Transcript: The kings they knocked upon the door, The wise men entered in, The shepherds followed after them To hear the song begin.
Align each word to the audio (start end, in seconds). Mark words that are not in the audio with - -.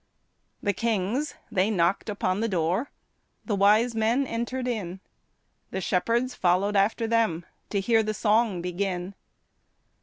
The 0.63 0.73
kings 0.73 1.35
they 1.51 1.69
knocked 1.69 2.09
upon 2.09 2.39
the 2.39 2.47
door, 2.47 2.89
The 3.45 3.55
wise 3.55 3.93
men 3.93 4.25
entered 4.25 4.67
in, 4.67 4.99
The 5.69 5.79
shepherds 5.79 6.33
followed 6.33 6.75
after 6.75 7.05
them 7.05 7.45
To 7.69 7.79
hear 7.79 8.01
the 8.01 8.15
song 8.15 8.63
begin. 8.63 9.13